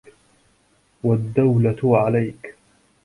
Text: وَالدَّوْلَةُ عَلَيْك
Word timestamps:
وَالدَّوْلَةُ 1.03 1.79
عَلَيْك 1.97 2.55